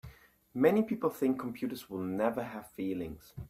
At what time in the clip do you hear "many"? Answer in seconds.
0.55-0.81